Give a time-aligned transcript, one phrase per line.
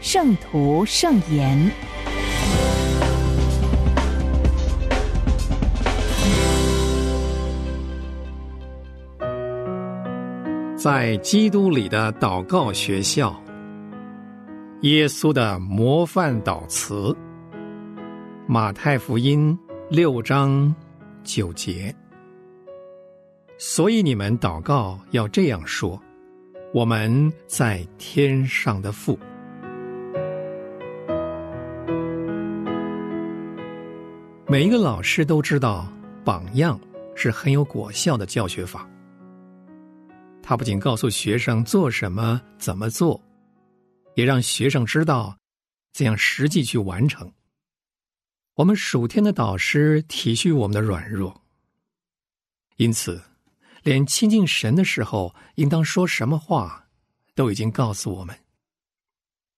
[0.00, 1.58] 圣徒圣言》。
[10.76, 13.34] 在基督里的祷告学校，
[14.82, 17.14] 耶稣的模范祷词，
[18.46, 19.58] 马太福音
[19.90, 20.72] 六章
[21.24, 21.94] 九节。
[23.58, 26.00] 所以你们祷告要这样说。
[26.72, 29.18] 我们在天上的父，
[34.50, 35.86] 每一个老师都知道，
[36.24, 36.80] 榜样
[37.14, 38.88] 是很有果效的教学法。
[40.42, 43.22] 他不仅告诉学生做什么、怎么做，
[44.14, 45.36] 也让学生知道
[45.92, 47.30] 怎样实际去完成。
[48.54, 51.42] 我们属天的导师体恤我们的软弱，
[52.76, 53.22] 因此。
[53.84, 56.86] 连亲近神的时候应当说什么话，
[57.34, 58.36] 都已经告诉我们。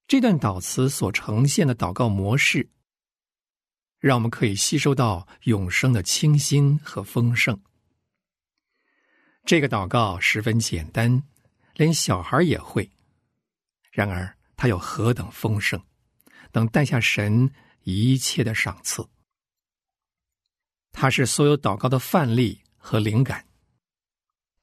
[0.07, 2.69] 这段祷词所呈现的祷告模式，
[4.01, 7.61] 让我们可以吸收到永生的清新和丰盛。
[9.45, 11.23] 这个祷告十分简单，
[11.75, 12.89] 连小孩也会。
[13.91, 15.79] 然而，它有何等丰盛，
[16.51, 17.51] 能带下神
[17.83, 19.07] 一切的赏赐。
[20.91, 23.45] 它是所有祷告的范例和灵感。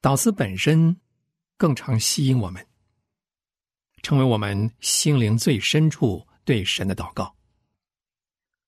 [0.01, 0.99] 祷词本身
[1.55, 2.65] 更常吸引我们，
[4.03, 7.35] 成为我们心灵最深处对神的祷告。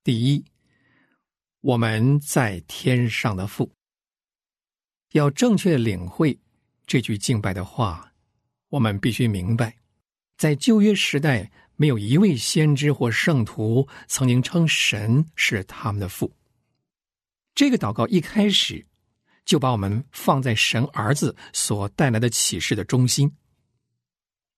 [0.04, 0.46] 第一，
[1.62, 3.72] 我们在天上的父，
[5.14, 6.38] 要正确领会
[6.86, 8.14] 这句敬拜的话，
[8.70, 9.78] 我们必须明白，
[10.38, 16.32] 在旧约时代，没有一位先知或圣徒曾经称神是他们的父。
[17.56, 18.86] 这个祷告一开始。
[19.44, 23.36] 就把我们放在神儿子所带来的启示的中心。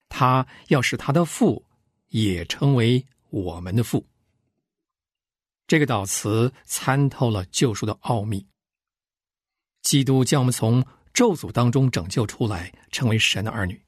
[0.09, 1.65] 他要使他的父
[2.09, 4.05] 也成为我们的父。
[5.73, 8.45] 这个祷词参透了救赎的奥秘。
[9.81, 10.85] 基督将我们从
[11.15, 13.83] 咒诅当中拯救出来，成为神的儿女。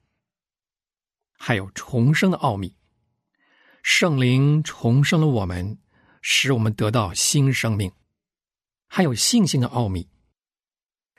[1.38, 2.76] 还有重生的奥秘，
[3.84, 5.78] 圣灵重生了我们，
[6.24, 7.92] 使我们得到新生命。
[8.88, 10.10] 还有信心的奥秘。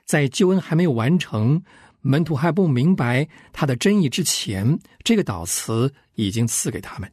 [0.03, 1.63] 在救恩还没有完成，
[2.01, 7.09] 门徒还不明白他的真意之前，这个祷词已经赐给他们，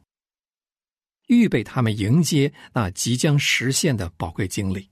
[1.27, 4.89] 预备他们迎接那即将实现的宝贵经历。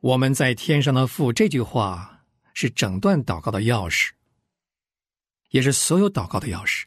[0.00, 4.10] 我们在天上的父这句话是整段祷告的钥匙，
[5.50, 6.84] 也是所有祷告的钥匙，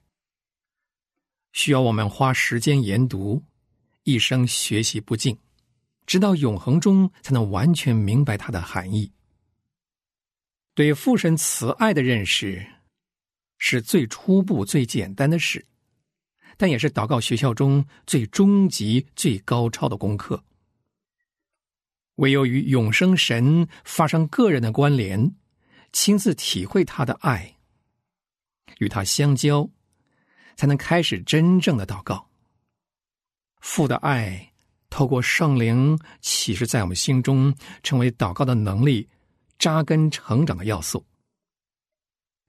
[1.52, 3.44] 需要我们花时间研读，
[4.04, 5.38] 一生学习不尽，
[6.06, 9.12] 直到永恒中才能完全明白它的含义。
[10.74, 12.66] 对父神慈爱的认识，
[13.58, 15.66] 是最初步、最简单的事，
[16.60, 20.44] 但也是祷告学校中最终极、最高超的功课。
[22.16, 25.34] 唯有与永生神发生个人的关联，
[25.94, 27.56] 亲自体会他的爱，
[28.80, 29.70] 与他相交，
[30.58, 32.28] 才能开始真正的祷告。
[33.62, 34.52] 父的爱
[34.90, 39.08] 透过圣灵启示在我们心中，成为祷告的能力。
[39.58, 41.06] 扎根成长的要素。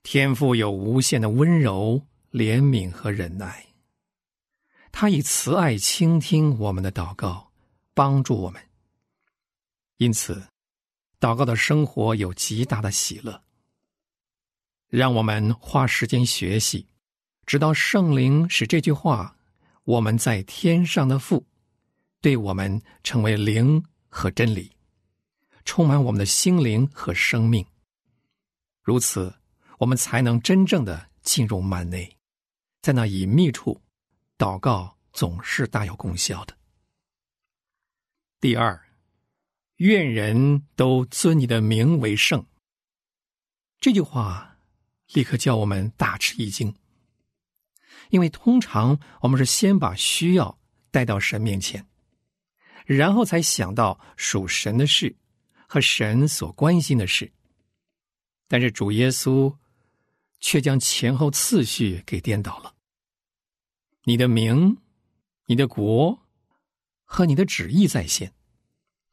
[0.05, 2.01] 天赋有无限的温柔、
[2.31, 3.67] 怜悯和忍耐，
[4.93, 7.51] 他以慈爱倾听我们的祷告，
[7.95, 8.63] 帮助我们。
[9.97, 10.43] 因此，
[11.19, 13.43] 祷告的生活有极大的喜乐。
[14.89, 16.87] 让我们花时间学习，
[17.47, 19.37] 直到圣灵使这句话
[19.85, 21.47] “我们在天上的父”
[22.21, 24.73] 对我们成为灵和真理。
[25.65, 27.65] 充满我们的心灵和生命，
[28.83, 29.33] 如此，
[29.79, 32.17] 我们才能真正的进入幔内，
[32.83, 33.81] 在那隐秘处，
[34.41, 36.57] 祷告总是大有功效的。
[38.41, 38.89] 第二，
[39.77, 42.47] 愿人都尊你的名为圣。
[43.81, 44.57] 这句话
[45.13, 46.75] 立刻叫我们大吃一惊，
[48.09, 50.59] 因为通常我们是先把需要
[50.91, 51.87] 带到神面前，
[52.87, 55.15] 然后才想到属神的事。
[55.73, 57.31] 和神所关心的事，
[58.49, 59.55] 但是主耶稣
[60.41, 62.75] 却将前后次序给颠倒了。
[64.05, 64.79] 你的名
[65.47, 66.19] 你的国
[67.05, 68.33] 和你的旨意在先，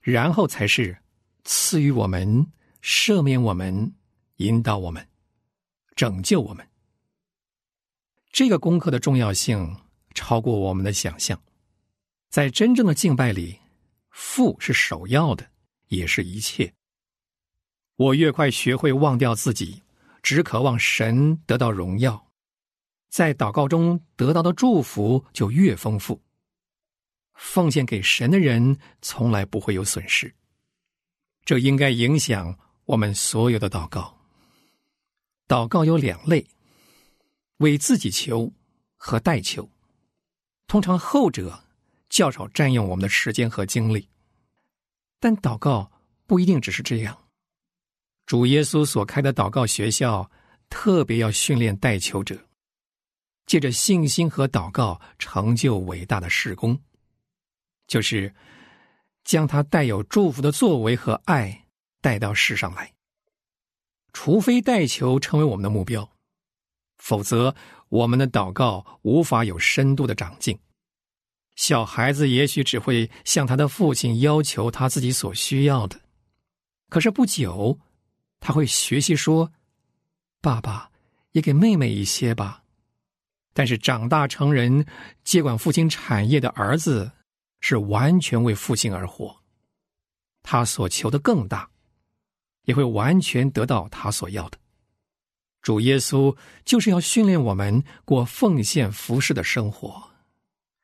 [0.02, 0.98] 然后才是
[1.44, 2.52] 赐予我们、
[2.82, 3.94] 赦免我们、
[4.38, 5.08] 引导我们、
[5.96, 6.68] 拯救我们。
[8.32, 9.76] 这个功课的重要性
[10.14, 11.42] 超过我们的想象。
[12.30, 13.60] 在真正的敬拜里，
[14.12, 15.50] 父是首要的，
[15.88, 16.74] 也是一切。
[17.96, 19.82] 我越快学会忘掉自己，
[20.22, 22.27] 只渴望神得到荣耀，
[23.10, 26.22] 在祷告中得到的祝福就越丰富。
[27.36, 30.34] 奉献给神的人从来不会有损失，
[31.46, 34.18] 这应该影响我们所有的祷告。
[35.48, 36.48] 祷告有两类：
[37.58, 38.52] 为自己求
[38.96, 39.70] 和代求。
[40.66, 41.64] 通常后者
[42.10, 44.10] 较少占用我们的时间和精力，
[45.20, 45.92] 但祷告
[46.26, 47.18] 不一定只是这样。
[48.26, 50.30] 主耶稣所开的祷告学校，
[50.70, 52.47] 特别要训练代求者，
[53.48, 56.80] 借着信心和祷告成就伟大的事工，
[57.88, 58.36] 就是
[59.24, 61.66] 将他带有祝福的作为和爱
[62.02, 62.94] 带到世上来。
[64.14, 66.08] 除非代求成为我们的目标，
[66.98, 67.56] 否则
[67.90, 70.60] 我们的祷告无法有深度的长进。
[71.56, 76.00] 小孩子也许只会向他的父亲要求他自己所需要的，
[76.90, 77.80] 可是不久。
[78.40, 79.52] 他会学习说
[80.42, 80.92] ：“爸爸，
[81.32, 82.64] 也给妹妹一些吧。”
[83.58, 84.86] 但是长大成人
[85.24, 87.12] 接管父亲产业的儿子，
[87.60, 89.36] 是完全为父亲而活。
[90.44, 91.68] 他所求的更大，
[92.66, 94.60] 也会完全得到他所要的。
[95.64, 100.12] 主耶稣就是要训练我们过奉献服侍的生活，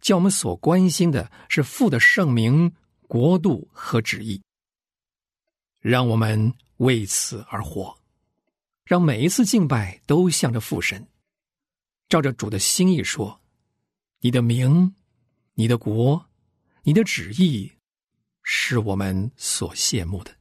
[0.02, 2.74] 叫我们所关心的是父的圣名、
[3.08, 4.42] 国度和旨意，
[5.80, 6.52] 让我们。
[6.78, 7.96] 为此而活，
[8.84, 11.08] 让每一次敬拜都向着父神，
[12.14, 13.42] 照着主的心意说
[14.22, 14.94] ：“你的名，
[15.56, 16.30] 你的国，
[16.84, 17.72] 你的旨意，
[18.44, 20.32] 是我们所羡慕的。”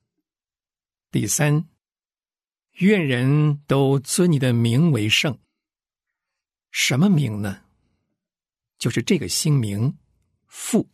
[1.10, 1.66] 第三，
[2.72, 5.38] 愿人都尊你的名为圣。
[6.70, 7.62] 什么名呢？
[8.76, 9.96] 就是这个新名
[10.48, 10.90] “父”。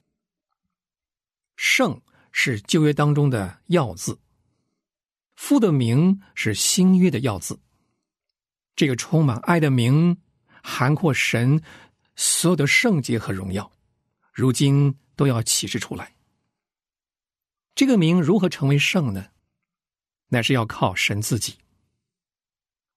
[1.58, 4.20] 圣是旧约当中的要字。
[5.34, 7.58] 父的名是新约的要字，
[8.76, 10.22] 这个充满爱的名，
[10.68, 11.62] 涵括神
[12.14, 13.72] 所有的圣洁和荣耀，
[14.34, 16.12] 如今都要启示出来。
[17.74, 19.28] 这个名如何成为圣呢？
[20.28, 21.54] 乃是要靠神自己。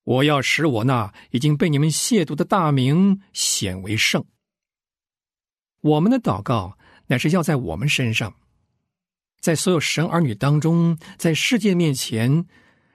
[0.03, 4.25] 我要使我那已经被你们亵渎的大名显为圣。
[5.79, 6.77] 我们的祷告
[7.07, 8.35] 乃是要在我们身上。
[9.39, 12.45] 在所有神儿女当中，在世界面前，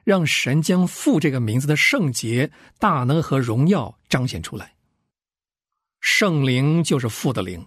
[0.06, 4.76] 让神将父这个名字的圣洁、大能和荣耀彰显出来。
[5.98, 7.66] 圣灵就是父的灵，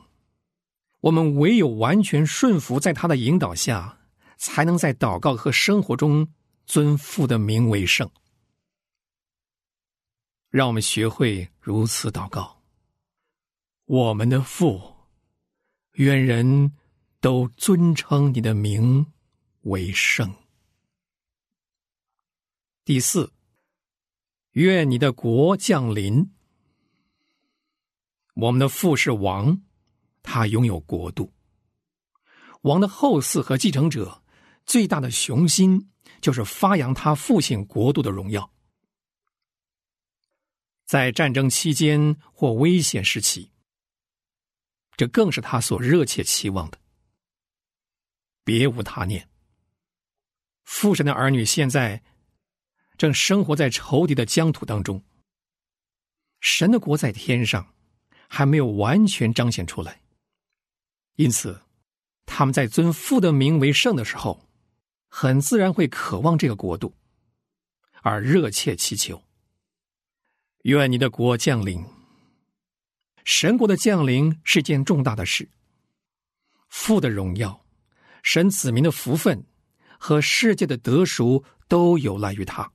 [1.02, 4.00] 我们唯有完全顺服在他的引导下，
[4.38, 6.30] 才能在祷告和生活中
[6.66, 8.10] 尊父的名为圣。
[10.50, 12.62] 让我们学会如此祷告：
[13.84, 14.82] 我们的父，
[15.96, 16.72] 愿人。
[17.22, 19.06] 都尊称你的名
[19.64, 20.34] 为圣。
[22.90, 23.32] 第四，
[24.54, 26.34] 愿你的国降临。
[28.34, 29.62] 我们的父是王，
[30.24, 31.32] 他拥有国度。
[32.62, 34.24] 王的后嗣和继承者
[34.66, 38.52] 最大的雄心，就是发扬他父亲国度的荣耀。
[40.84, 43.52] 在战争期间或危险时期，
[44.98, 46.80] 这更是他所热切期望的。
[48.44, 49.30] 别无他念。
[50.64, 52.02] 父神的儿女现在
[53.00, 55.02] 正生活在仇敌的疆土当中。
[56.42, 57.74] 神的国在天上，
[58.28, 60.02] 还没有完全彰显出来。
[61.16, 61.62] 因此，
[62.26, 64.46] 他们在尊父的名为圣的时候，
[65.08, 66.94] 很自然会渴望这个国度，
[68.02, 69.24] 而热切祈求：
[70.64, 71.82] 愿你的国降临。
[73.24, 75.50] 神国的降临是件重大的事。
[76.68, 77.66] 父的荣耀。
[78.22, 79.46] 神子民的福分
[79.98, 82.70] 和世界的得赎都有赖于他，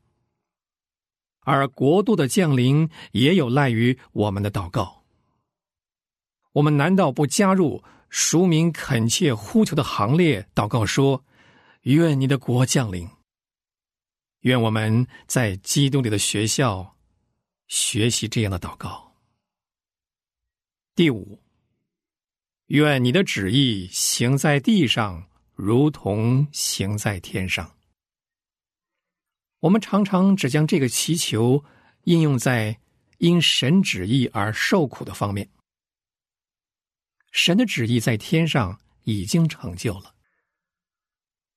[1.44, 5.04] 而国度的降临也有赖于我们的祷告。
[6.52, 11.24] 我们难道不加入赎民恳切呼求的行列，祷告说
[11.82, 13.08] ：“愿你的国降临。”
[14.42, 16.96] 愿我们在基督里的学校
[17.68, 19.12] 学习这样的祷告。
[20.94, 21.40] 第五，
[22.66, 25.28] 愿你的旨意行在地上。
[25.56, 27.76] 如同行在天上，
[29.64, 31.64] 我们常常只将这个祈求
[32.02, 32.78] 应用在
[33.16, 35.48] 因神旨意而受苦的方面。
[37.32, 40.14] 神的旨意在天上已经成就了。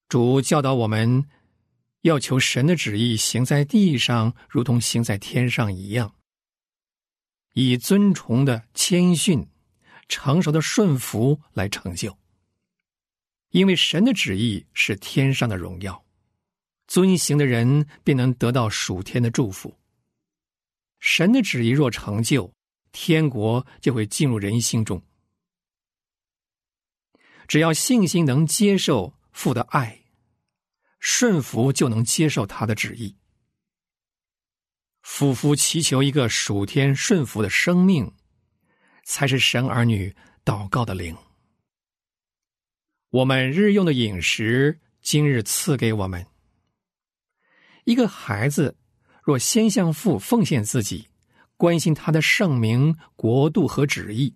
[0.08, 1.26] 主教导我们，
[2.04, 6.16] 要求神的旨意行在地上，如同行在天上一样，
[7.56, 9.46] 以尊崇的谦逊、
[10.08, 12.18] 成熟的顺服来成就。
[13.50, 16.06] 因为神的旨意是天上的荣耀，
[16.88, 19.78] 遵行的人便能得到属天的祝福。
[21.00, 22.52] 神的旨意若成就，
[22.92, 25.02] 天国就会进入人心中。
[27.48, 30.02] 只要信心能接受父的爱，
[31.00, 33.16] 顺服就能接受他的旨意。
[35.02, 38.12] 夫妇祈求一个属天顺服的生命，
[39.06, 40.14] 才是神儿女
[40.44, 41.16] 祷告的灵。
[43.10, 46.26] 我们日用的饮食，今日赐给我们。
[47.88, 48.76] 一个孩子
[49.24, 51.08] 若先向父奉献自己，
[51.56, 54.36] 关心他的圣名、国度和旨意，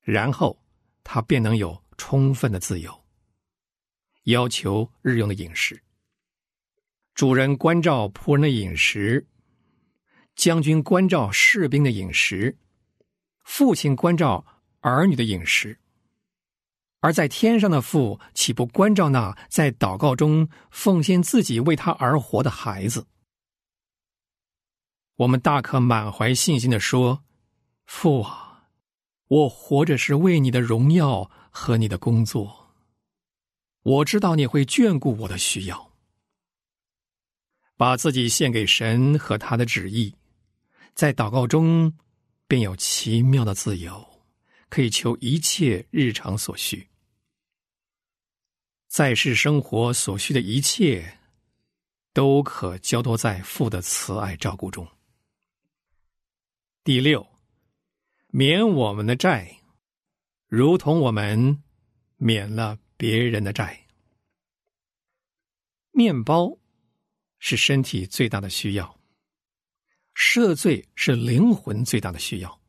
[0.00, 0.60] 然后
[1.04, 1.80] 他便能有。
[1.98, 3.04] 充分的自由，
[4.24, 5.80] 要求日用的饮食。
[7.14, 9.24] 主人关照仆人的饮食，
[10.34, 12.58] 将军关照士兵的饮食，
[13.44, 14.44] 父亲关照
[14.80, 15.78] 儿女的饮食。
[17.02, 23.06] 而在天上的父，岂不关照那在祷告中奉献自己为他而活的孩子？
[25.16, 27.22] 我们大可满怀信心的说
[27.84, 28.70] ：“父啊，
[29.28, 32.72] 我活着是为你的荣耀。”和你的工作，
[33.82, 35.92] 我知道你会眷顾我的需要，
[37.76, 40.14] 把自己献给神和他的旨意，
[40.94, 41.92] 在祷告中
[42.48, 44.02] 便有奇妙的自由，
[44.70, 46.88] 可以求一切日常所需，
[48.92, 51.18] 在世生活所需的一切，
[52.12, 54.86] 都可交托在父的慈爱照顾中。
[56.84, 57.26] 第六，
[58.26, 59.60] 免我们的债。
[60.46, 61.62] 如同我们
[62.18, 63.86] 免了别人的债，
[65.92, 66.58] 面包
[67.38, 69.00] 是身体最大的需要，
[70.14, 72.60] 赦罪是灵魂最大的需要。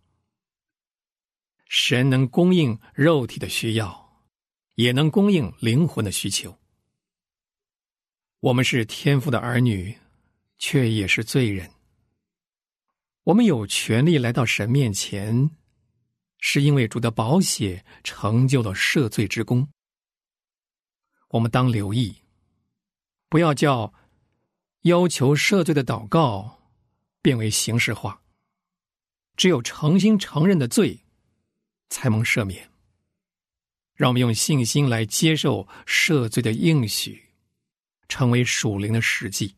[1.67, 4.02] 神能供应肉体的需要，
[4.75, 6.57] 也能供应灵魂的需求。
[8.39, 9.97] 我们是天父的儿女，
[10.57, 11.71] 却也是罪人。
[13.23, 15.49] 我们有权利来到神面前。
[16.45, 19.65] 是因为主的宝血成就了赦罪之功。
[21.29, 22.17] 我们当留意，
[23.29, 23.93] 不要叫
[24.81, 26.59] 要求赦罪的祷告
[27.21, 28.21] 变为形式化。
[29.37, 31.05] 只有诚心承认的罪，
[31.89, 32.69] 才蒙赦免。
[33.95, 37.23] 让我们用信心来接受赦罪的应许，
[38.07, 39.55] 成为属灵的实际。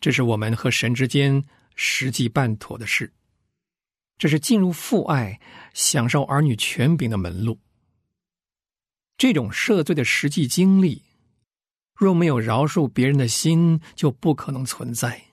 [0.00, 3.12] 这是我们和神之间实际办妥的事。
[4.16, 5.40] 这是进入父爱、
[5.74, 7.58] 享受儿女权柄的门路。
[9.16, 11.02] 这种赦罪的实际经历，
[11.94, 15.24] 若没有饶恕别人的心，就不可能存在。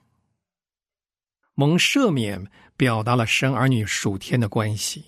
[1.53, 5.05] 蒙赦免表达了生儿女属天的关系，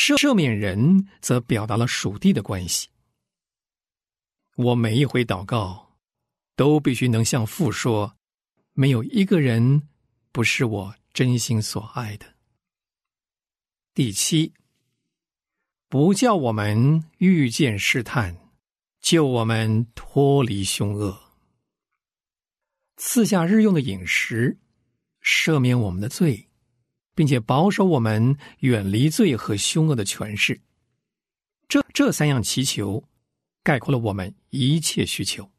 [0.00, 2.88] 赦赦免人则表达了属地的关系。
[4.56, 5.98] 我每一回祷告，
[6.56, 8.16] 都必须能向父说：
[8.72, 9.86] 没有一个人
[10.32, 10.94] 不是我。
[11.12, 12.36] 真心所爱的。
[13.94, 14.54] 第七，
[15.88, 18.38] 不叫我们遇见试探，
[19.00, 21.20] 救我们脱离凶恶，
[22.96, 24.56] 赐下日用的饮食，
[25.20, 26.48] 赦免我们的罪，
[27.14, 30.60] 并且保守我们远离罪和凶恶的权势。
[31.68, 33.04] 这这三样祈求，
[33.62, 35.50] 概括了我们一切需求。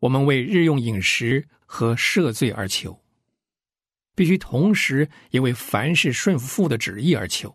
[0.00, 3.02] 我们为日用饮食和赦罪而求。
[4.14, 7.54] 必须同时也为凡事顺服父的旨意而求，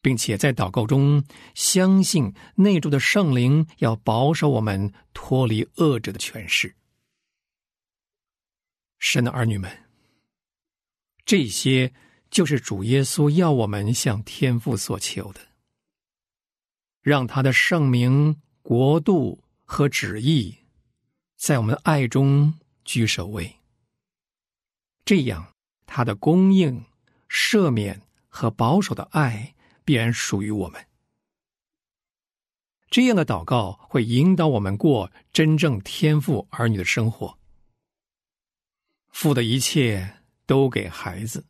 [0.00, 1.24] 并且在祷告中
[1.56, 6.76] 相信内住的圣灵要保守我们脱离恶者的权势。
[9.00, 9.87] 神的儿女们，
[11.28, 11.92] 这些
[12.30, 15.40] 就是主耶稣要我们向天父所求的，
[17.02, 20.56] 让他的圣名、国度和旨意
[21.36, 23.56] 在我们的爱中居首位。
[25.04, 25.52] 这样，
[25.84, 26.82] 他的供应、
[27.28, 29.54] 赦免和保守的爱
[29.84, 30.82] 必然属于我们。
[32.88, 37.38] 这样的祷告会引导我们过真正天赋儿女的生活。
[39.10, 40.17] 父的一切
[40.48, 41.46] 都给孩子，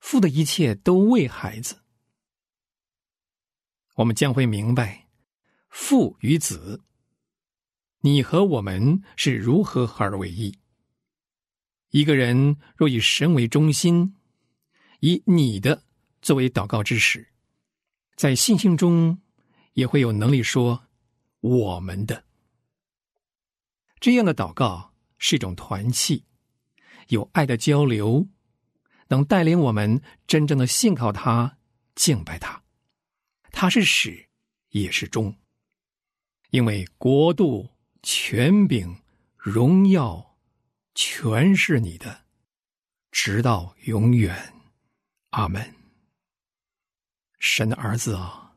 [0.00, 1.84] 父的一切都为孩子。
[3.94, 5.06] 我们将会明白，
[5.68, 6.82] 父与子，
[8.00, 10.58] 你和我们是如何合而为一。
[11.90, 14.16] 一个人若以神为中心，
[14.98, 15.84] 以你的
[16.20, 17.32] 作为祷告之始，
[18.16, 19.22] 在信心中
[19.74, 20.88] 也会有能力说
[21.40, 22.24] “我们的”。
[24.00, 26.24] 这样的祷告是一种团契，
[27.10, 28.26] 有爱的交流，
[29.08, 31.58] 能带领我们真正的信靠他、
[31.94, 32.60] 敬拜他。
[33.52, 34.28] 他是始，
[34.70, 35.36] 也是终，
[36.50, 37.68] 因为国度、
[38.02, 38.96] 权柄、
[39.36, 40.36] 荣耀，
[40.94, 42.22] 全是你的，
[43.10, 44.54] 直到永远。
[45.30, 45.74] 阿门。
[47.40, 48.54] 神的儿子啊，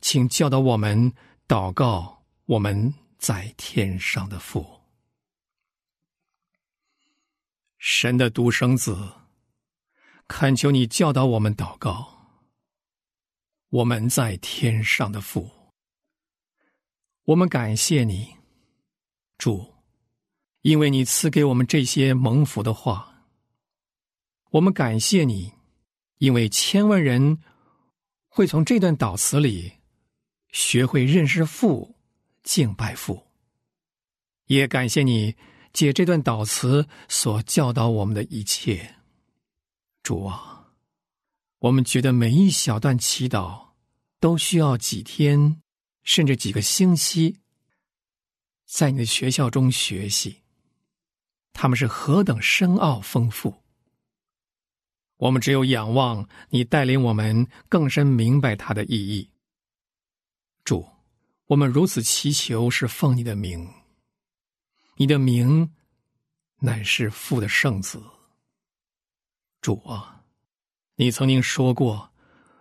[0.00, 1.12] 请教导我们
[1.46, 4.79] 祷告，我们在天上的父。
[7.82, 8.94] 神的独生子，
[10.28, 12.28] 恳求你教导我们祷告。
[13.70, 15.50] 我们在天上的父，
[17.24, 18.36] 我们感谢你，
[19.38, 19.76] 主，
[20.60, 23.24] 因为你赐给我们这些蒙福的话。
[24.50, 25.54] 我们感谢你，
[26.18, 27.38] 因为千万人
[28.28, 29.72] 会从这段祷词里
[30.50, 31.96] 学会认识父、
[32.42, 33.26] 敬拜父。
[34.44, 35.34] 也感谢你。
[35.72, 38.96] 借这段祷词所教导我们的一切，
[40.02, 40.72] 主啊，
[41.60, 43.68] 我们觉得每一小段祈祷
[44.18, 45.62] 都需要几天，
[46.02, 47.36] 甚至几个星期，
[48.66, 50.42] 在你的学校中学习，
[51.52, 53.62] 他们是何等深奥丰富。
[55.18, 59.30] 我们只有仰望你带领我们更深明白它的意义。
[60.64, 60.88] 主，
[61.46, 63.79] 我们如此祈求，是奉你的名。
[65.00, 65.72] 你的名
[66.58, 68.04] 乃是父的圣子，
[69.62, 70.22] 主啊，
[70.96, 72.12] 你曾经说过，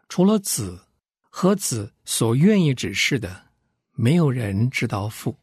[0.08, 0.88] 除了子
[1.20, 3.50] 和子所愿意指示的，
[3.92, 5.38] 没有人知道父。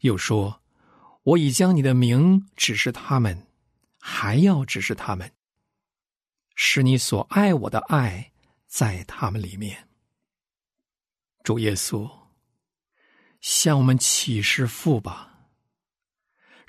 [0.00, 0.60] 又说，
[1.22, 3.46] 我已将你的名指示他们，
[3.98, 5.32] 还要指示他们，
[6.56, 8.32] 使你所爱我的爱
[8.66, 9.88] 在他们里面。
[11.42, 12.06] 主耶稣，
[13.40, 15.28] 向我们启示父吧。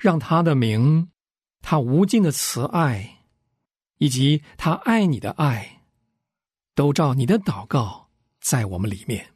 [0.02, 1.12] 让他的名，
[1.60, 3.18] 他无尽的慈爱，
[3.98, 5.84] 以及他爱你的爱，
[6.74, 8.10] 都照你的祷告
[8.40, 9.32] 在我们里面。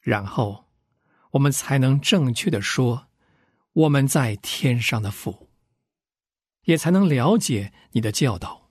[0.00, 0.66] 然后，
[1.32, 3.08] 我们才能正确的说，
[3.72, 5.50] 我们在天上的父，
[6.66, 8.70] 也才能了解你的教导。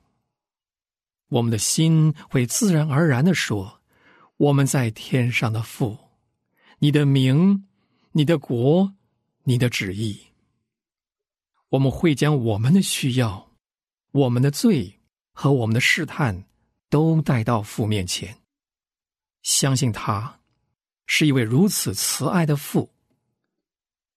[1.27, 3.81] 我们的心会自然而然的说，
[4.37, 5.97] 我们在天上的父，
[6.79, 7.67] 你的名，
[8.13, 8.93] 你的国，
[9.43, 10.26] 你的旨意。
[11.69, 13.51] 我们会将我们的需要、
[14.11, 14.99] 我们的罪
[15.33, 16.45] 和我们的试探
[16.89, 18.37] 都带到父面前，
[19.41, 20.39] 相信他
[21.05, 22.93] 是一位如此慈爱的父，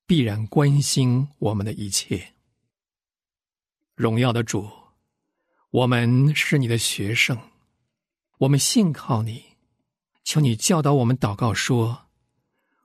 [0.06, 2.34] 必然关心我们的一切。
[3.96, 4.70] 荣耀的主，
[5.70, 7.36] 我们是你的学生，
[8.38, 9.44] 我们信靠你，
[10.22, 12.06] 求你教导我们祷告说：“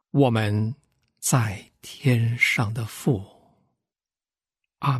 [0.10, 0.76] 我们
[1.20, 3.24] 在天上的父。”
[4.86, 5.00] 阿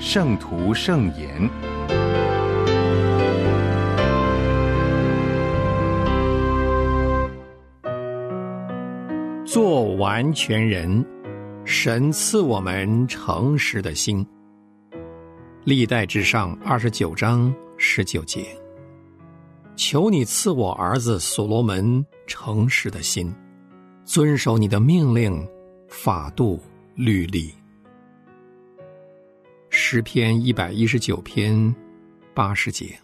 [0.00, 1.28] 圣徒圣言》。
[9.44, 11.04] 做完全人，
[11.64, 14.24] 神赐我们诚实的心。
[15.64, 18.46] 历代之上二十九章十九节，
[19.74, 23.34] 求你赐我儿子所罗门诚实的心，
[24.04, 25.44] 遵守你的命令、
[25.88, 26.60] 法度、
[26.94, 27.52] 律例。
[29.90, 31.74] 诗篇一百一十九篇
[32.34, 32.94] 八十节，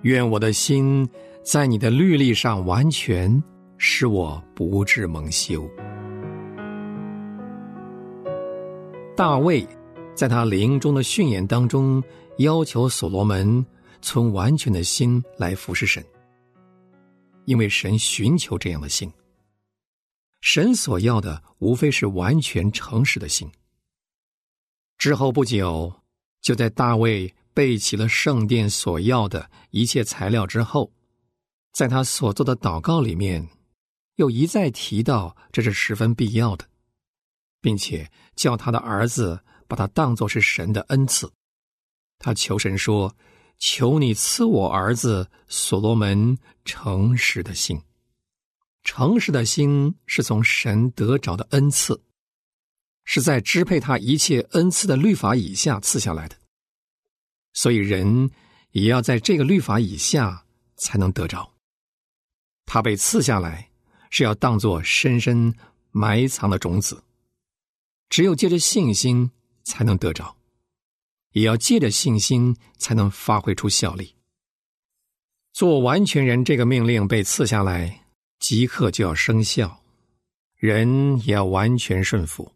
[0.00, 1.06] 愿我的心
[1.42, 3.44] 在你的律例上完全，
[3.76, 5.68] 使我不致蒙羞。
[9.14, 9.68] 大卫。
[10.14, 12.02] 在他临终的训言当中，
[12.38, 13.66] 要求所罗门
[14.00, 16.02] 存完全的心来服侍神，
[17.44, 19.12] 因为神寻求这样的心。
[20.40, 23.46] 神所要的无非是完全诚实的心。
[24.98, 26.00] 之后不久，
[26.40, 30.92] 就在大卫备齐了圣殿所要的一切材料之后，
[31.72, 33.48] 在他所做的祷告里面，
[34.16, 36.66] 又一再提到这是十分必要的，
[37.60, 39.40] 并且叫他的儿子。
[39.66, 41.32] 把他当作是神的恩赐，
[42.18, 43.16] 他求神说
[43.58, 47.80] ：“求你赐我儿子所罗门诚实的心。
[48.84, 51.98] 诚实的心是从神得着的恩赐，
[53.04, 56.36] 是在支配他一切恩赐的律法以下赐下来的。
[57.52, 58.30] 所以人
[58.70, 60.44] 也要在这个律法以下
[60.76, 61.52] 才能得着。
[62.66, 63.70] 他被赐下来
[64.10, 65.54] 是要当作深深
[65.90, 67.04] 埋藏的种子，
[68.08, 69.30] 只有借着信心。”
[69.66, 70.36] 才能得着，
[71.30, 74.14] 也要借着信心才能发挥出效力。
[75.54, 78.04] 做完全人这个命令被赐下来，
[78.38, 79.82] 即刻就要生效，
[80.56, 82.53] 人也要完全顺服。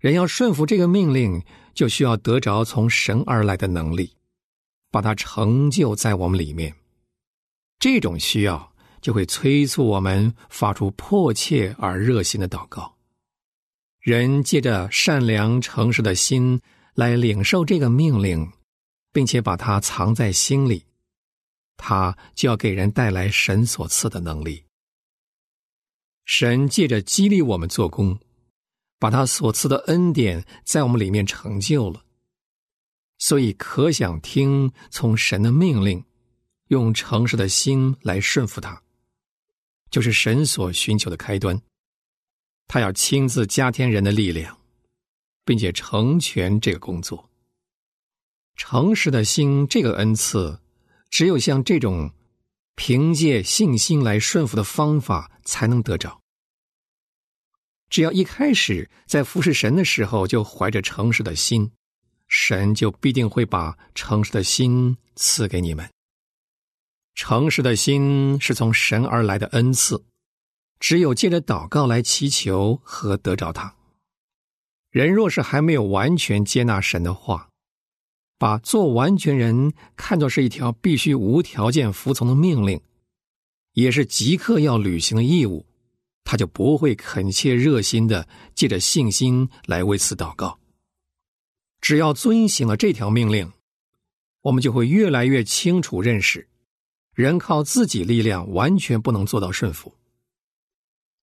[0.00, 1.42] 人要顺服这个命令，
[1.74, 4.16] 就需要得着从神而来的能力，
[4.90, 6.74] 把它成就在我们里面。
[7.78, 12.96] 这种需要就会催促我们发出迫切而热心的祷告。
[14.00, 16.60] 人借着善良诚实的心
[16.94, 18.50] 来领受这个命令，
[19.12, 20.86] 并且把它藏在心里，
[21.76, 24.64] 他就要给人带来神所赐的能力。
[26.24, 28.18] 神借着激励我们做工，
[29.00, 32.04] 把他所赐的恩典在我们里面成就了。
[33.18, 36.04] 所以，可想听从神的命令，
[36.68, 38.80] 用诚实的心来顺服他，
[39.90, 41.60] 就是神所寻求的开端。
[42.68, 44.56] 他要亲自加添人的力量，
[45.44, 47.28] 并且成全这个工作。
[48.54, 50.60] 诚实的心这个恩赐，
[51.10, 52.12] 只有像这种
[52.74, 56.20] 凭借信心来顺服的方法才能得着。
[57.90, 61.70] 只要一开始在服侍神的时候就怀着诚实的心，
[62.28, 65.86] 神就必定会把诚实的心赐给你们。
[67.14, 70.02] 诚实的心是从神而来的恩赐。
[70.78, 73.74] 只有借着祷告来祈求和得着他。
[74.90, 77.50] 人若是还没有完全接纳神的话，
[78.38, 82.80] 把做完全人看作是一条必须无条件服从的命令，
[83.74, 85.66] 也是即刻要履行的义务，
[86.24, 90.58] 他就不会恳切热心的借着信心来为此祷告。
[91.80, 93.52] 只要遵行了这条命令，
[94.42, 96.48] 我们就会越来越清楚认识，
[97.14, 99.94] 人靠自己力量完全不能做到顺服。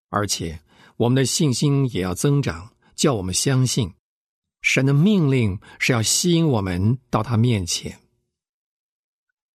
[0.08, 0.60] 而且，
[0.96, 3.92] 我们的信心也要增长，叫我们相信，
[4.60, 8.00] 神的命令是要吸引我们到他面前，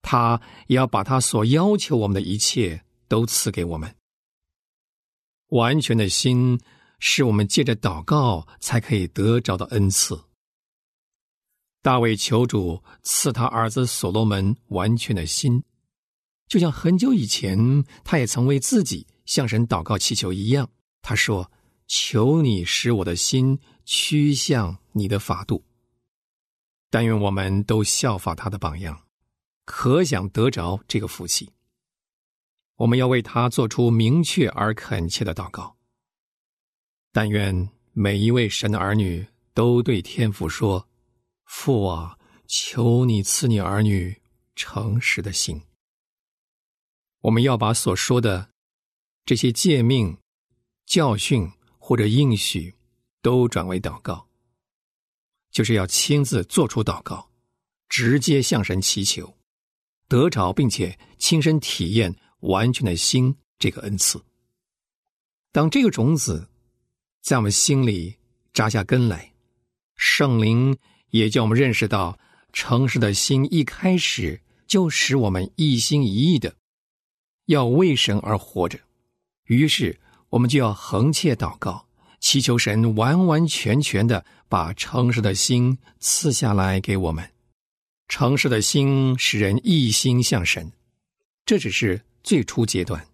[0.02, 3.94] 他也要把他所要求我们的一切都赐给我们。
[5.54, 6.60] 完全的心
[7.00, 10.20] 是我们借着祷告才可以得着的恩赐。
[11.82, 15.64] 大卫求主赐他儿子所罗门完全的心，
[16.48, 19.08] 就像很久以前，他也曾为自己。
[19.26, 20.70] 向神祷告祈求一样，
[21.02, 21.50] 他说
[21.88, 25.64] ：“求你使我的心趋向你的法度。”
[26.92, 29.04] 但愿我们都效法他的榜样，
[29.64, 31.50] 可想得着这个福气。
[32.76, 35.76] 我们要为他做出明确而恳切的祷告。
[37.12, 40.90] 但愿每一位神的儿女都对天父说
[41.46, 44.20] ：“父啊，求你赐你儿女
[44.56, 45.62] 诚实的心。
[47.22, 48.50] 我们要把所说的
[49.26, 50.18] 这些诫命、
[50.86, 52.76] 教训或者应许，
[53.22, 54.28] 都转为祷告，
[55.52, 57.30] 就是要亲自做出祷告，
[57.88, 59.38] 直接向神祈求，
[60.08, 64.22] 得着并且亲身体验完全的心这个恩赐。
[65.52, 66.48] 当这个种子
[67.22, 68.16] 在我们心里
[68.54, 69.34] 扎下根来，
[69.96, 70.78] 圣灵
[71.10, 72.18] 也叫我们认识到，
[72.52, 76.56] 诚实的心一开始就使我们一心一意的。
[77.46, 78.80] 要为神而活着，
[79.46, 81.86] 于是我们就要横切祷告，
[82.20, 87.30] 祈求神完完全全的把诚实的心赐下来给我们。
[88.08, 90.72] 诚实的心使人一心向神，
[91.46, 93.06] 这只是最初阶段。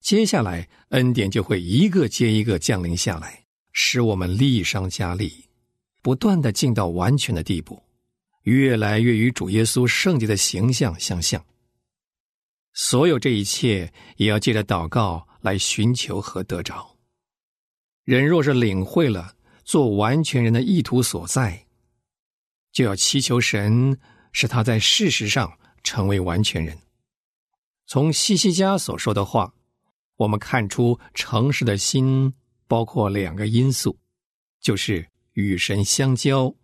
[0.00, 5.44] 接下来恩典就会一个接一个降临下来，使我们力上加力，
[6.02, 7.82] 不断的进到完全的地步，
[8.42, 11.44] 越来越与主耶稣圣洁的形象相像。
[12.72, 16.96] 所有这一切，也要借着祷告来寻求和得着。
[18.04, 19.34] 人若是领会了
[19.64, 21.66] 做完全人的意图所在，
[22.72, 23.98] 就要祈求神
[24.32, 26.76] 使他在事实上成为完全人。
[27.90, 29.52] 从西西家所说的话，
[30.14, 32.32] 我们看出诚实的心
[32.68, 33.98] 包括两个因素，
[34.60, 36.54] 就是与神相交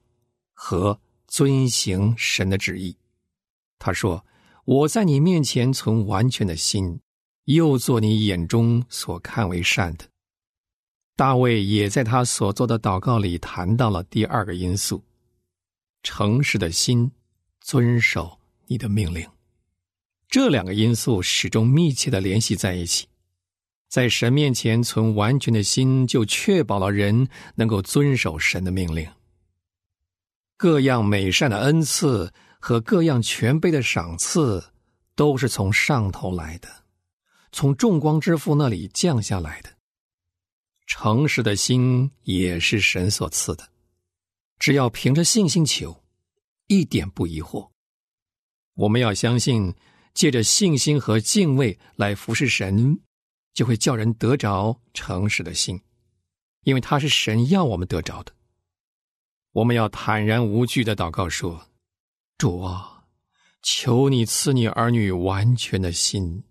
[0.53, 2.97] 和遵行神的旨意。
[3.81, 4.25] 他说。
[4.67, 7.01] 我在你面前存完全的心，
[7.45, 10.07] 又做你眼中所看为善的。
[11.15, 15.05] 大卫也在他所做的祷告里谈到了第二个因素：
[16.03, 17.13] 诚实的心，
[17.61, 19.25] 遵守你的命令。
[20.29, 23.07] 这两个因素始终密切的联系在一起。
[23.89, 29.09] 在神面前存完全的心，就确保了人能够遵守神的命令。
[30.57, 32.33] 各样美善的恩赐。
[32.59, 34.73] 和各样全备的赏赐，
[35.15, 36.69] 都是从上头来的，
[37.53, 39.71] 从众光之父那里降下来的。
[40.85, 43.69] 诚实的心也是神所赐的，
[44.59, 46.03] 只要凭着信心求，
[46.67, 47.71] 一点不疑惑。
[48.75, 49.73] 我们要相信，
[50.17, 52.99] 借着信心和敬畏来服侍神，
[53.53, 55.79] 就会叫人得着诚实的心，
[56.63, 58.33] 因为他是神要我们得着的。
[59.53, 61.69] 我们要坦然无惧的祷告说。
[62.39, 63.05] 主啊，
[63.63, 66.45] 求你赐你儿女完全的心，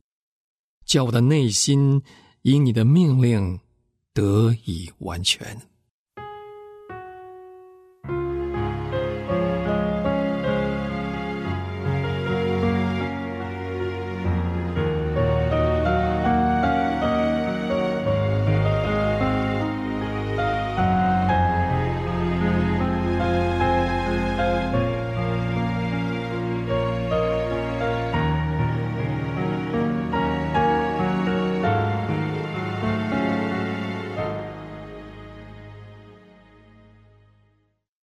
[0.85, 2.03] 叫我的内心
[2.43, 3.59] 因你的命令
[4.13, 5.59] 得以完全。